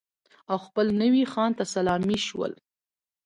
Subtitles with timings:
[0.51, 2.51] او خپل نوي خان ته سلامي شول.